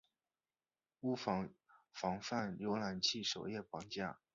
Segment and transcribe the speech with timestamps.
[1.01, 1.47] 无法
[1.93, 4.17] 防范浏览器首页绑架。